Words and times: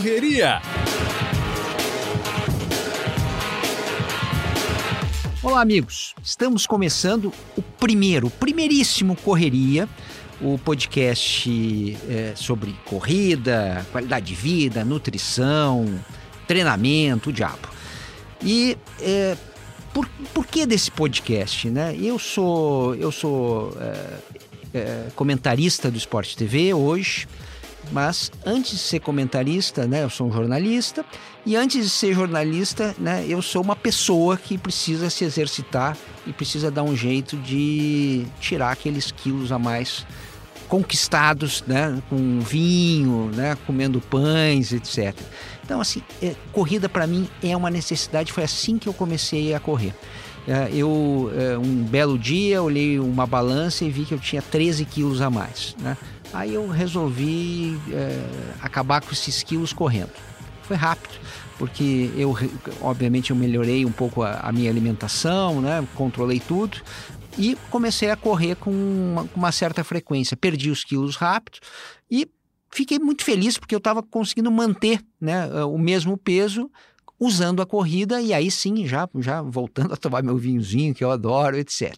Dia. 0.00 0.60
Olá, 5.40 5.60
amigos. 5.60 6.16
Estamos 6.20 6.66
começando 6.66 7.32
o 7.56 7.62
primeiro, 7.62 8.26
o 8.26 8.30
primeiríssimo 8.30 9.14
Correria, 9.14 9.88
o 10.40 10.58
podcast 10.58 11.96
é, 12.08 12.32
sobre 12.34 12.74
corrida, 12.84 13.86
qualidade 13.92 14.26
de 14.26 14.34
vida, 14.34 14.84
nutrição, 14.84 15.86
treinamento, 16.48 17.30
o 17.30 17.32
diabo. 17.32 17.68
E 18.42 18.76
é, 19.00 19.36
por, 19.92 20.08
por 20.34 20.44
que 20.44 20.66
desse 20.66 20.90
podcast? 20.90 21.70
Né? 21.70 21.96
Eu 21.96 22.18
sou, 22.18 22.96
eu 22.96 23.12
sou 23.12 23.76
é, 23.80 24.18
é 24.74 25.06
comentarista 25.14 25.88
do 25.88 25.96
Esporte 25.96 26.36
TV 26.36 26.74
hoje. 26.74 27.28
Mas 27.92 28.30
antes 28.44 28.72
de 28.72 28.78
ser 28.78 29.00
comentarista, 29.00 29.86
né, 29.86 30.04
eu 30.04 30.10
sou 30.10 30.28
um 30.28 30.32
jornalista, 30.32 31.04
e 31.46 31.56
antes 31.56 31.84
de 31.84 31.90
ser 31.90 32.14
jornalista, 32.14 32.94
né, 32.98 33.24
eu 33.28 33.40
sou 33.42 33.62
uma 33.62 33.76
pessoa 33.76 34.36
que 34.36 34.56
precisa 34.56 35.10
se 35.10 35.24
exercitar 35.24 35.96
e 36.26 36.32
precisa 36.32 36.70
dar 36.70 36.82
um 36.82 36.96
jeito 36.96 37.36
de 37.36 38.26
tirar 38.40 38.72
aqueles 38.72 39.12
quilos 39.12 39.52
a 39.52 39.58
mais 39.58 40.06
conquistados, 40.68 41.62
né, 41.66 42.02
com 42.08 42.40
vinho, 42.40 43.30
né, 43.34 43.56
comendo 43.66 44.00
pães, 44.00 44.72
etc. 44.72 45.14
Então, 45.62 45.80
assim, 45.80 46.02
é, 46.22 46.34
corrida 46.52 46.88
para 46.88 47.06
mim 47.06 47.28
é 47.42 47.56
uma 47.56 47.70
necessidade. 47.70 48.32
Foi 48.32 48.44
assim 48.44 48.78
que 48.78 48.88
eu 48.88 48.92
comecei 48.92 49.54
a 49.54 49.60
correr. 49.60 49.94
É, 50.46 50.68
eu, 50.74 51.32
é, 51.34 51.56
um 51.56 51.82
belo 51.84 52.18
dia, 52.18 52.62
olhei 52.62 52.98
uma 52.98 53.26
balança 53.26 53.84
e 53.84 53.90
vi 53.90 54.04
que 54.04 54.12
eu 54.12 54.18
tinha 54.18 54.42
13 54.42 54.84
quilos 54.84 55.22
a 55.22 55.30
mais. 55.30 55.74
Né? 55.78 55.96
Aí 56.34 56.54
eu 56.54 56.68
resolvi 56.68 57.80
é, 57.92 58.54
acabar 58.60 59.00
com 59.00 59.12
esses 59.12 59.42
quilos 59.44 59.72
correndo. 59.72 60.10
Foi 60.64 60.76
rápido, 60.76 61.14
porque 61.58 62.10
eu, 62.16 62.34
obviamente, 62.80 63.30
eu 63.30 63.36
melhorei 63.36 63.84
um 63.84 63.92
pouco 63.92 64.22
a, 64.22 64.40
a 64.40 64.50
minha 64.50 64.68
alimentação, 64.68 65.60
né? 65.60 65.86
Controlei 65.94 66.40
tudo 66.40 66.78
e 67.38 67.56
comecei 67.70 68.10
a 68.10 68.16
correr 68.16 68.56
com 68.56 68.70
uma, 68.70 69.28
com 69.28 69.38
uma 69.38 69.52
certa 69.52 69.84
frequência. 69.84 70.36
Perdi 70.36 70.70
os 70.70 70.82
quilos 70.82 71.14
rápido 71.14 71.58
e 72.10 72.28
fiquei 72.70 72.98
muito 72.98 73.22
feliz 73.22 73.56
porque 73.56 73.74
eu 73.74 73.78
estava 73.78 74.02
conseguindo 74.02 74.50
manter 74.50 75.00
né, 75.20 75.46
o 75.64 75.78
mesmo 75.78 76.16
peso 76.16 76.68
usando 77.18 77.62
a 77.62 77.66
corrida 77.66 78.20
e 78.20 78.34
aí 78.34 78.50
sim, 78.50 78.86
já, 78.86 79.08
já 79.20 79.40
voltando 79.40 79.94
a 79.94 79.96
tomar 79.96 80.22
meu 80.22 80.36
vinhozinho, 80.36 80.94
que 80.94 81.04
eu 81.04 81.10
adoro, 81.10 81.56
etc. 81.56 81.94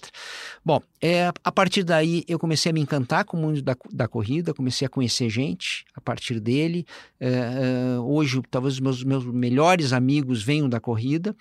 Bom, 0.66 0.82
é, 1.00 1.32
a 1.44 1.52
partir 1.52 1.84
daí 1.84 2.24
eu 2.26 2.40
comecei 2.40 2.70
a 2.70 2.72
me 2.72 2.80
encantar 2.80 3.24
com 3.24 3.36
o 3.36 3.40
mundo 3.40 3.62
da, 3.62 3.76
da 3.92 4.08
corrida, 4.08 4.52
comecei 4.52 4.84
a 4.84 4.88
conhecer 4.88 5.30
gente 5.30 5.84
a 5.94 6.00
partir 6.00 6.40
dele. 6.40 6.84
É, 7.20 7.28
é, 7.28 8.00
hoje, 8.00 8.42
talvez 8.50 8.74
os 8.74 8.80
meus, 8.80 9.04
meus 9.04 9.24
melhores 9.24 9.92
amigos 9.92 10.42
venham 10.42 10.68
da 10.68 10.80
corrida. 10.80 11.36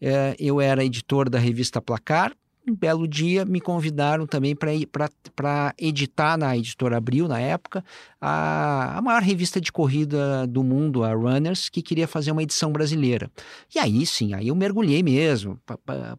É, 0.00 0.34
eu 0.38 0.62
era 0.62 0.82
editor 0.82 1.28
da 1.28 1.38
revista 1.38 1.82
Placar, 1.82 2.34
um 2.66 2.74
belo 2.74 3.08
dia 3.08 3.44
me 3.44 3.60
convidaram 3.60 4.26
também 4.26 4.54
para 4.54 5.74
editar 5.78 6.36
na 6.36 6.56
editora 6.56 6.96
Abril, 6.96 7.26
na 7.26 7.40
época, 7.40 7.84
a, 8.20 8.98
a 8.98 9.02
maior 9.02 9.22
revista 9.22 9.60
de 9.60 9.72
corrida 9.72 10.46
do 10.46 10.62
mundo, 10.62 11.02
a 11.02 11.12
Runners, 11.12 11.68
que 11.68 11.82
queria 11.82 12.06
fazer 12.06 12.32
uma 12.32 12.42
edição 12.42 12.70
brasileira. 12.70 13.30
E 13.74 13.78
aí 13.78 14.04
sim, 14.04 14.34
aí 14.34 14.48
eu 14.48 14.54
mergulhei 14.54 15.02
mesmo, 15.02 15.58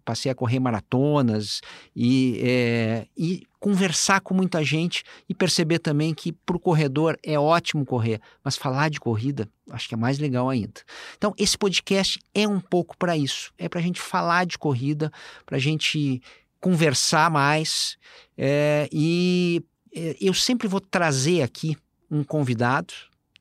passei 0.03 0.31
a 0.31 0.35
correr 0.35 0.59
maratonas 0.59 1.61
e, 1.95 2.39
é, 2.43 3.07
e 3.17 3.43
conversar 3.61 4.19
com 4.21 4.33
muita 4.33 4.63
gente 4.63 5.03
e 5.29 5.35
perceber 5.35 5.77
também 5.77 6.15
que 6.15 6.33
para 6.33 6.57
o 6.57 6.59
corredor 6.59 7.15
é 7.23 7.39
ótimo 7.39 7.85
correr, 7.85 8.19
mas 8.43 8.57
falar 8.57 8.89
de 8.89 8.99
corrida 8.99 9.47
acho 9.69 9.87
que 9.87 9.93
é 9.93 9.97
mais 9.97 10.19
legal 10.19 10.49
ainda. 10.49 10.81
Então, 11.15 11.33
esse 11.37 11.57
podcast 11.57 12.19
é 12.33 12.45
um 12.47 12.59
pouco 12.59 12.97
para 12.97 13.15
isso, 13.15 13.53
é 13.57 13.69
para 13.69 13.79
a 13.79 13.83
gente 13.83 14.01
falar 14.01 14.45
de 14.45 14.57
corrida, 14.57 15.11
para 15.45 15.55
a 15.55 15.59
gente 15.59 16.21
conversar 16.59 17.29
mais 17.29 17.97
é, 18.37 18.89
e 18.91 19.63
é, 19.95 20.17
eu 20.19 20.33
sempre 20.33 20.67
vou 20.67 20.81
trazer 20.81 21.43
aqui 21.43 21.77
um 22.09 22.23
convidado, 22.23 22.93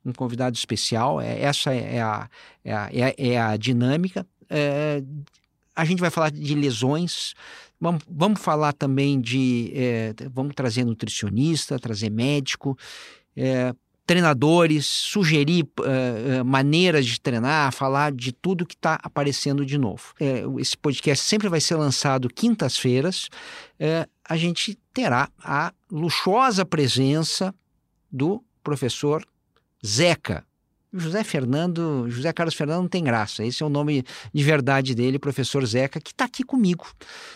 um 0.05 0.13
convidado 0.13 0.57
especial. 0.57 1.21
É, 1.21 1.41
essa 1.41 1.73
é 1.73 2.01
a, 2.01 2.29
é 2.63 2.73
a, 2.73 2.91
é, 2.93 3.31
é 3.31 3.41
a 3.41 3.57
dinâmica. 3.57 4.27
É, 4.49 5.03
a 5.75 5.85
gente 5.85 6.01
vai 6.01 6.11
falar 6.11 6.31
de 6.31 6.55
lesões. 6.55 7.35
Vamos, 7.81 8.03
vamos 8.09 8.41
falar 8.41 8.73
também 8.73 9.21
de. 9.21 9.73
É, 9.75 10.15
vamos 10.33 10.55
trazer 10.55 10.85
nutricionista, 10.85 11.79
trazer 11.79 12.11
médico, 12.11 12.77
é, 13.35 13.75
treinadores, 14.11 14.87
sugerir 14.87 15.63
uh, 15.79 16.45
maneiras 16.45 17.07
de 17.07 17.21
treinar, 17.21 17.73
falar 17.73 18.11
de 18.11 18.33
tudo 18.33 18.67
que 18.67 18.75
está 18.75 18.99
aparecendo 19.05 19.65
de 19.65 19.79
novo. 19.79 20.13
É, 20.19 20.43
esse 20.59 20.77
podcast 20.77 21.25
sempre 21.25 21.49
vai 21.49 21.61
ser 21.61 21.77
lançado 21.77 22.29
quintas-feiras. 22.29 23.29
É, 23.79 24.09
a 24.29 24.37
gente 24.37 24.77
terá 24.93 25.31
a 25.39 25.73
luxuosa 25.89 26.65
presença 26.65 27.55
do 28.11 28.43
professor 28.65 29.25
Zeca. 29.87 30.45
José 30.93 31.23
Fernando, 31.23 32.07
José 32.09 32.33
Carlos 32.33 32.55
Fernando 32.55 32.83
não 32.83 32.89
tem 32.89 33.05
graça, 33.05 33.45
esse 33.45 33.63
é 33.63 33.67
o 33.67 33.69
nome 33.69 34.05
de 34.33 34.43
verdade 34.43 34.95
dele, 34.95 35.19
professor 35.19 35.65
Zeca, 35.65 36.01
que 36.01 36.11
está 36.11 36.25
aqui 36.25 36.43
comigo. 36.43 36.87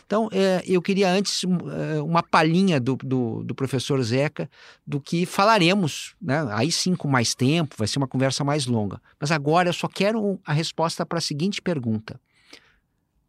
Então, 0.05 0.29
é, 0.33 0.63
eu 0.67 0.83
queria 0.83 1.09
antes 1.09 1.43
é, 1.45 2.01
uma 2.03 2.23
palhinha 2.23 2.81
do, 2.81 2.97
do, 2.97 3.45
do, 3.45 3.55
professor 3.55 4.03
Zeca 4.03 4.51
do 4.85 5.01
que 5.01 5.25
falaremos, 5.25 6.15
né? 6.21 6.45
aí 6.51 6.73
sim 6.73 6.97
com 6.97 7.07
mais 7.07 7.35
tempo, 7.35 7.77
vai 7.79 7.87
ser 7.87 7.99
uma 7.99 8.09
conversa 8.09 8.43
mais 8.43 8.67
longa. 8.67 9.01
Mas 9.21 9.31
agora 9.31 9.69
eu 9.69 9.73
só 9.73 9.87
quero 9.87 10.41
a 10.45 10.53
resposta 10.53 11.07
para 11.07 11.19
a 11.19 11.23
seguinte 11.23 11.63
pergunta. 11.63 12.21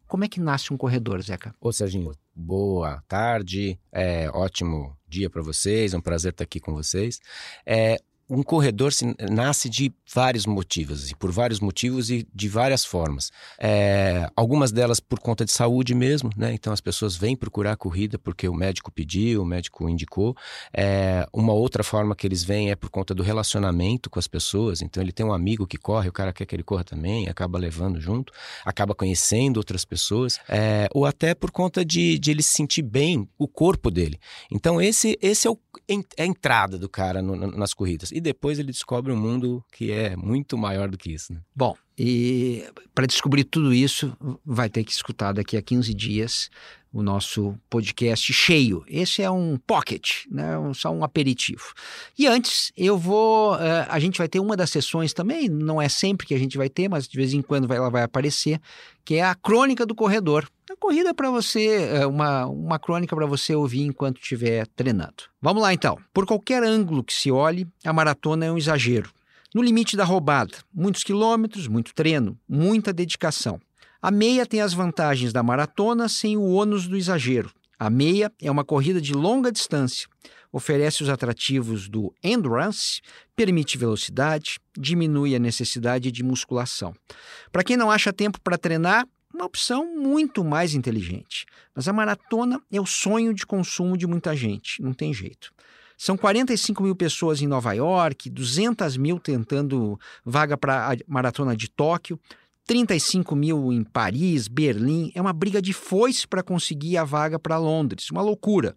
Como 0.06 0.24
é 0.24 0.28
que 0.28 0.40
nasce 0.40 0.72
um 0.72 0.76
corredor, 0.76 1.20
Zeca? 1.20 1.54
Ô, 1.60 1.72
Serginho, 1.72 2.12
boa 2.34 3.02
tarde, 3.08 3.78
é, 3.90 4.30
ótimo 4.30 4.96
dia 5.08 5.28
para 5.28 5.42
vocês, 5.42 5.94
é 5.94 5.98
um 5.98 6.00
prazer 6.00 6.32
estar 6.32 6.44
aqui 6.44 6.60
com 6.60 6.72
vocês. 6.72 7.20
É, 7.64 7.96
um 8.28 8.42
corredor 8.42 8.92
se, 8.92 9.14
nasce 9.30 9.68
de 9.68 9.92
vários 10.12 10.46
motivos, 10.46 11.12
por 11.12 11.30
vários 11.30 11.60
motivos 11.60 12.10
e 12.10 12.26
de 12.34 12.48
várias 12.48 12.84
formas. 12.84 13.30
É, 13.58 14.28
algumas 14.34 14.72
delas 14.72 14.98
por 14.98 15.20
conta 15.20 15.44
de 15.44 15.52
saúde 15.52 15.94
mesmo, 15.94 16.30
né? 16.36 16.52
Então 16.52 16.72
as 16.72 16.80
pessoas 16.80 17.16
vêm 17.16 17.36
procurar 17.36 17.72
a 17.72 17.76
corrida 17.76 18.18
porque 18.18 18.48
o 18.48 18.54
médico 18.54 18.90
pediu, 18.90 19.42
o 19.42 19.46
médico 19.46 19.88
indicou. 19.88 20.36
É, 20.72 21.26
uma 21.32 21.52
outra 21.52 21.84
forma 21.84 22.16
que 22.16 22.26
eles 22.26 22.42
vêm 22.42 22.70
é 22.70 22.76
por 22.76 22.90
conta 22.90 23.14
do 23.14 23.22
relacionamento 23.22 24.10
com 24.10 24.18
as 24.18 24.26
pessoas. 24.26 24.82
Então 24.82 25.02
ele 25.02 25.12
tem 25.12 25.24
um 25.24 25.32
amigo 25.32 25.66
que 25.66 25.78
corre, 25.78 26.08
o 26.08 26.12
cara 26.12 26.32
quer 26.32 26.46
que 26.46 26.54
ele 26.54 26.64
corra 26.64 26.82
também, 26.82 27.28
acaba 27.28 27.58
levando 27.58 28.00
junto, 28.00 28.32
acaba 28.64 28.94
conhecendo 28.94 29.58
outras 29.58 29.84
pessoas, 29.84 30.40
é, 30.48 30.88
ou 30.92 31.06
até 31.06 31.34
por 31.34 31.50
conta 31.50 31.84
de, 31.84 32.18
de 32.18 32.32
ele 32.32 32.42
se 32.42 32.54
sentir 32.54 32.82
bem 32.82 33.28
o 33.38 33.46
corpo 33.46 33.90
dele. 33.90 34.18
Então 34.50 34.80
esse, 34.80 35.16
esse 35.22 35.46
é, 35.46 35.50
o, 35.50 35.58
é 35.88 36.22
a 36.22 36.26
entrada 36.26 36.76
do 36.76 36.88
cara 36.88 37.22
no, 37.22 37.36
nas 37.36 37.72
corridas 37.72 38.10
e 38.16 38.20
depois 38.20 38.58
ele 38.58 38.72
descobre 38.72 39.12
um 39.12 39.16
mundo 39.16 39.62
que 39.70 39.92
é 39.92 40.16
muito 40.16 40.56
maior 40.56 40.88
do 40.88 40.96
que 40.96 41.12
isso. 41.12 41.34
Né? 41.34 41.40
Bom, 41.54 41.76
e 41.98 42.64
para 42.94 43.06
descobrir 43.06 43.44
tudo 43.44 43.74
isso, 43.74 44.16
vai 44.42 44.70
ter 44.70 44.84
que 44.84 44.90
escutar 44.90 45.32
daqui 45.32 45.54
a 45.54 45.60
15 45.60 45.92
dias 45.92 46.48
o 46.96 47.02
nosso 47.02 47.54
podcast 47.68 48.32
cheio. 48.32 48.82
Esse 48.88 49.20
é 49.20 49.30
um 49.30 49.58
pocket, 49.58 50.24
né? 50.30 50.54
só 50.74 50.90
um 50.90 51.04
aperitivo. 51.04 51.74
E 52.18 52.26
antes, 52.26 52.72
eu 52.74 52.96
vou. 52.96 53.54
Uh, 53.54 53.86
a 53.86 53.98
gente 53.98 54.16
vai 54.16 54.26
ter 54.26 54.40
uma 54.40 54.56
das 54.56 54.70
sessões 54.70 55.12
também, 55.12 55.46
não 55.46 55.80
é 55.80 55.90
sempre 55.90 56.26
que 56.26 56.34
a 56.34 56.38
gente 56.38 56.56
vai 56.56 56.70
ter, 56.70 56.88
mas 56.88 57.06
de 57.06 57.14
vez 57.14 57.34
em 57.34 57.42
quando 57.42 57.70
ela 57.70 57.90
vai 57.90 58.02
aparecer, 58.02 58.58
que 59.04 59.16
é 59.16 59.22
a 59.22 59.34
crônica 59.34 59.84
do 59.84 59.94
corredor. 59.94 60.48
A 60.70 60.76
corrida 60.76 61.12
para 61.12 61.30
você, 61.30 61.90
é 61.92 62.06
uma, 62.06 62.46
uma 62.46 62.78
crônica 62.78 63.14
para 63.14 63.26
você 63.26 63.54
ouvir 63.54 63.82
enquanto 63.82 64.18
estiver 64.18 64.66
treinando. 64.68 65.24
Vamos 65.40 65.62
lá 65.62 65.74
então. 65.74 65.98
Por 66.14 66.24
qualquer 66.24 66.64
ângulo 66.64 67.04
que 67.04 67.12
se 67.12 67.30
olhe, 67.30 67.68
a 67.84 67.92
maratona 67.92 68.46
é 68.46 68.50
um 68.50 68.56
exagero. 68.56 69.10
No 69.54 69.62
limite 69.62 69.96
da 69.96 70.04
roubada, 70.04 70.56
muitos 70.74 71.04
quilômetros, 71.04 71.68
muito 71.68 71.94
treino, 71.94 72.38
muita 72.48 72.92
dedicação. 72.92 73.60
A 74.00 74.10
meia 74.10 74.46
tem 74.46 74.60
as 74.60 74.74
vantagens 74.74 75.32
da 75.32 75.42
maratona 75.42 76.08
sem 76.08 76.36
o 76.36 76.52
ônus 76.52 76.86
do 76.86 76.96
exagero. 76.96 77.50
A 77.78 77.90
meia 77.90 78.32
é 78.40 78.50
uma 78.50 78.64
corrida 78.64 79.00
de 79.00 79.12
longa 79.12 79.52
distância, 79.52 80.08
oferece 80.50 81.02
os 81.02 81.10
atrativos 81.10 81.88
do 81.88 82.14
endurance, 82.22 83.02
permite 83.34 83.76
velocidade, 83.76 84.58
diminui 84.76 85.34
a 85.36 85.38
necessidade 85.38 86.10
de 86.10 86.22
musculação. 86.22 86.94
Para 87.52 87.62
quem 87.62 87.76
não 87.76 87.90
acha 87.90 88.12
tempo 88.12 88.40
para 88.40 88.56
treinar, 88.56 89.06
uma 89.34 89.44
opção 89.44 89.94
muito 89.94 90.42
mais 90.42 90.74
inteligente. 90.74 91.44
Mas 91.74 91.86
a 91.86 91.92
maratona 91.92 92.60
é 92.72 92.80
o 92.80 92.86
sonho 92.86 93.34
de 93.34 93.44
consumo 93.44 93.96
de 93.96 94.06
muita 94.06 94.34
gente, 94.34 94.80
não 94.80 94.94
tem 94.94 95.12
jeito. 95.12 95.52
São 95.98 96.16
45 96.16 96.82
mil 96.82 96.94
pessoas 96.94 97.40
em 97.40 97.46
Nova 97.46 97.72
York, 97.72 98.28
200 98.28 98.96
mil 98.96 99.18
tentando 99.18 99.98
vaga 100.24 100.56
para 100.56 100.92
a 100.92 100.96
maratona 101.06 101.56
de 101.56 101.68
Tóquio, 101.68 102.18
35 102.66 103.36
mil 103.36 103.72
em 103.72 103.84
Paris, 103.84 104.48
Berlim. 104.48 105.12
É 105.14 105.20
uma 105.20 105.32
briga 105.32 105.62
de 105.62 105.72
foice 105.72 106.26
para 106.26 106.42
conseguir 106.42 106.96
a 106.96 107.04
vaga 107.04 107.38
para 107.38 107.58
Londres. 107.58 108.10
Uma 108.10 108.22
loucura. 108.22 108.76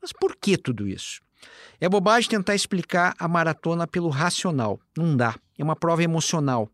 Mas 0.00 0.12
por 0.12 0.34
que 0.34 0.56
tudo 0.56 0.88
isso? 0.88 1.20
É 1.80 1.88
bobagem 1.88 2.30
tentar 2.30 2.54
explicar 2.54 3.14
a 3.18 3.28
maratona 3.28 3.86
pelo 3.86 4.08
racional. 4.08 4.80
Não 4.96 5.16
dá. 5.16 5.36
É 5.58 5.62
uma 5.62 5.76
prova 5.76 6.02
emocional. 6.02 6.70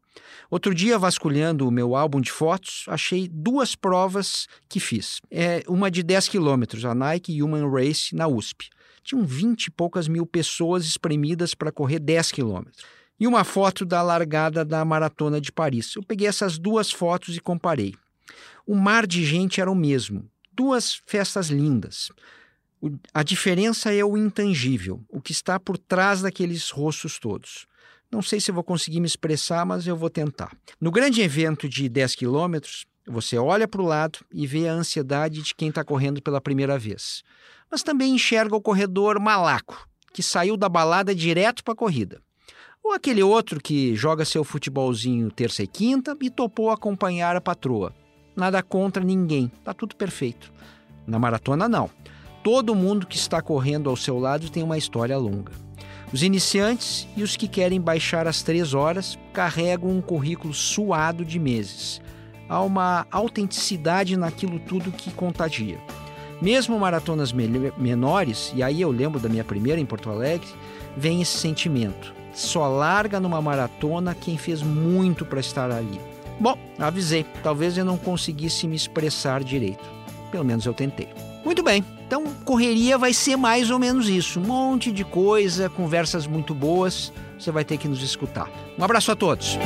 Outro 0.49 0.75
dia, 0.75 0.99
vasculhando 0.99 1.67
o 1.67 1.73
meu 1.73 1.97
álbum 1.97 2.21
de 2.21 2.31
fotos, 2.31 2.85
achei 2.87 3.29
duas 3.29 3.75
provas 3.75 4.47
que 4.69 4.79
fiz. 4.79 5.21
É 5.31 5.63
uma 5.67 5.91
de 5.91 6.03
10 6.03 6.29
quilômetros, 6.29 6.85
a 6.85 6.95
Nike 6.95 7.43
Human 7.43 7.69
Race, 7.69 8.15
na 8.15 8.29
USP. 8.29 8.69
Tinham 9.03 9.25
20 9.25 9.65
e 9.65 9.71
poucas 9.71 10.07
mil 10.07 10.25
pessoas 10.25 10.85
espremidas 10.87 11.55
para 11.55 11.73
correr 11.73 11.99
10 11.99 12.31
quilômetros. 12.33 12.85
E 13.19 13.27
uma 13.27 13.45
foto 13.45 13.85
da 13.85 14.03
largada 14.03 14.65
da 14.65 14.85
Maratona 14.85 15.41
de 15.41 15.53
Paris. 15.53 15.95
Eu 15.95 16.03
peguei 16.03 16.27
essas 16.27 16.59
duas 16.59 16.91
fotos 16.91 17.37
e 17.37 17.41
comparei. 17.41 17.95
O 18.67 18.75
mar 18.75 19.07
de 19.07 19.25
gente 19.25 19.61
era 19.61 19.71
o 19.71 19.75
mesmo. 19.75 20.29
Duas 20.53 21.01
festas 21.07 21.49
lindas. 21.49 22.11
A 23.13 23.23
diferença 23.23 23.93
é 23.93 24.05
o 24.05 24.17
intangível, 24.17 25.03
o 25.09 25.21
que 25.21 25.33
está 25.33 25.59
por 25.59 25.79
trás 25.79 26.23
daqueles 26.23 26.71
rostos 26.71 27.19
todos. 27.19 27.67
Não 28.11 28.23
sei 28.23 28.41
se 28.41 28.53
vou 28.53 28.63
conseguir 28.63 29.01
me 29.01 29.07
expressar, 29.07 29.65
mas 29.65 29.87
eu 29.87 29.97
vou 29.97 30.11
tentar. 30.11 30.57
No 30.81 30.91
grande 30.91 31.21
evento 31.23 31.69
de 31.69 31.89
10 31.89 32.15
quilômetros, 32.15 32.87
você 33.07 33.37
olha 33.37 33.67
para 33.67 33.83
o 33.83 33.87
lado 33.87 34.21
e 34.33 34.47
vê 34.47 34.69
a 34.69 34.73
ansiedade 34.73 35.43
de 35.43 35.55
quem 35.55 35.69
está 35.69 35.83
correndo 35.83 36.23
pela 36.23 36.41
primeira 36.41 36.79
vez. 36.79 37.23
Mas 37.71 37.83
também 37.83 38.15
enxerga 38.15 38.55
o 38.55 38.61
corredor 38.61 39.19
malaco, 39.19 39.89
que 40.13 40.23
saiu 40.23 40.57
da 40.57 40.69
balada 40.69 41.15
direto 41.15 41.65
para 41.65 41.73
a 41.73 41.77
corrida. 41.77 42.23
Ou 42.85 42.93
aquele 42.93 43.23
outro 43.23 43.63
que 43.63 43.97
joga 43.97 44.27
seu 44.27 44.45
futebolzinho 44.45 45.31
terça 45.31 45.63
e 45.63 45.67
quinta 45.67 46.15
e 46.21 46.29
topou 46.29 46.69
acompanhar 46.69 47.35
a 47.35 47.41
patroa. 47.41 47.95
Nada 48.37 48.63
contra 48.63 49.03
ninguém, 49.03 49.51
tá 49.65 49.73
tudo 49.73 49.97
perfeito. 49.97 50.53
Na 51.07 51.19
maratona, 51.19 51.67
não. 51.67 51.89
Todo 52.43 52.75
mundo 52.75 53.07
que 53.07 53.17
está 53.17 53.41
correndo 53.41 53.89
ao 53.89 53.97
seu 53.97 54.19
lado 54.19 54.51
tem 54.51 54.63
uma 54.63 54.77
história 54.77 55.17
longa. 55.17 55.51
Os 56.13 56.23
iniciantes 56.23 57.09
e 57.17 57.23
os 57.23 57.39
que 57.39 57.49
querem 57.49 57.81
baixar 57.81 58.27
as 58.27 58.43
três 58.43 58.75
horas 58.75 59.19
carregam 59.33 59.89
um 59.89 60.03
currículo 60.03 60.53
suado 60.53 61.25
de 61.25 61.39
meses. 61.39 62.03
Há 62.51 62.61
uma 62.61 63.07
autenticidade 63.11 64.15
naquilo 64.15 64.59
tudo 64.59 64.93
que 64.93 65.11
contagia. 65.11 65.79
Mesmo 66.43 66.79
maratonas 66.79 67.33
menores, 67.33 68.53
e 68.55 68.63
aí 68.63 68.83
eu 68.83 68.91
lembro 68.91 69.19
da 69.19 69.31
minha 69.31 69.43
primeira 69.43 69.81
em 69.81 69.87
Porto 69.87 70.11
Alegre, 70.11 70.49
vem 70.95 71.23
esse 71.23 71.39
sentimento. 71.39 72.24
Só 72.35 72.67
larga 72.67 73.21
numa 73.21 73.41
maratona 73.41 74.15
quem 74.15 74.37
fez 74.37 74.63
muito 74.63 75.25
para 75.25 75.41
estar 75.41 75.71
ali. 75.71 76.01
Bom, 76.39 76.59
avisei, 76.79 77.25
talvez 77.43 77.79
eu 77.79 77.85
não 77.85 77.97
conseguisse 77.97 78.67
me 78.67 78.75
expressar 78.75 79.43
direito. 79.45 79.85
Pelo 80.31 80.45
menos 80.45 80.67
eu 80.67 80.75
tentei. 80.75 81.09
Muito 81.45 81.63
bem, 81.63 81.85
então 82.07 82.25
correria 82.45 82.99
vai 82.99 83.13
ser 83.13 83.37
mais 83.37 83.71
ou 83.71 83.79
menos 83.79 84.09
isso. 84.09 84.41
Um 84.41 84.45
monte 84.45 84.91
de 84.91 85.05
coisa, 85.05 85.69
conversas 85.69 86.27
muito 86.27 86.55
boas. 86.55 87.13
Você 87.39 87.51
vai 87.51 87.65
ter 87.65 87.77
que 87.77 87.87
nos 87.87 88.03
escutar. 88.03 88.51
Um 88.79 88.85
abraço 88.85 89.13
a 89.13 89.17
todos. 89.17 89.57